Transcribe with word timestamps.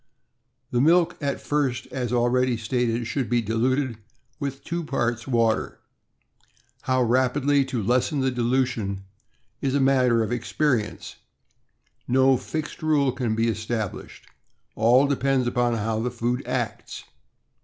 The 0.71 0.81
milk 0.81 1.15
at 1.21 1.39
first, 1.39 1.85
as 1.91 2.11
already 2.11 2.57
stated, 2.57 3.05
should 3.05 3.29
be 3.29 3.39
diluted 3.39 3.99
with 4.39 4.63
two 4.63 4.83
parts 4.83 5.27
water. 5.27 5.79
How 6.89 7.03
rapidly 7.03 7.63
to 7.65 7.83
lessen 7.83 8.19
the 8.21 8.31
dilution 8.31 9.03
is 9.61 9.75
a 9.75 9.79
matter 9.79 10.23
of 10.23 10.31
experi 10.31 10.89
ence— 10.89 11.17
no 12.07 12.35
fixed 12.35 12.81
rule 12.81 13.11
can 13.11 13.35
be 13.35 13.47
established; 13.47 14.25
all 14.73 15.05
depends 15.05 15.45
upon 15.45 15.75
how 15.75 15.99
the 15.99 16.09
food 16.09 16.41
acts. 16.47 17.03